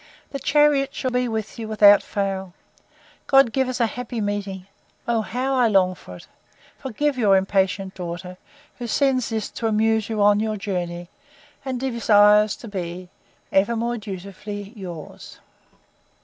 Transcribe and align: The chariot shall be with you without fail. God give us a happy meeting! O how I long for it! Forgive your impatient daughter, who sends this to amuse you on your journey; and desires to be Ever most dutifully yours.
The 0.31 0.39
chariot 0.39 0.95
shall 0.95 1.11
be 1.11 1.27
with 1.27 1.59
you 1.59 1.67
without 1.67 2.01
fail. 2.01 2.55
God 3.27 3.53
give 3.53 3.69
us 3.69 3.79
a 3.79 3.85
happy 3.85 4.19
meeting! 4.19 4.65
O 5.07 5.21
how 5.21 5.53
I 5.53 5.67
long 5.67 5.93
for 5.93 6.15
it! 6.15 6.25
Forgive 6.79 7.19
your 7.19 7.37
impatient 7.37 7.93
daughter, 7.93 8.37
who 8.79 8.87
sends 8.87 9.29
this 9.29 9.47
to 9.51 9.67
amuse 9.67 10.09
you 10.09 10.19
on 10.23 10.39
your 10.39 10.57
journey; 10.57 11.07
and 11.63 11.79
desires 11.79 12.55
to 12.55 12.67
be 12.67 13.09
Ever 13.51 13.75
most 13.75 13.99
dutifully 14.01 14.73
yours. 14.75 15.37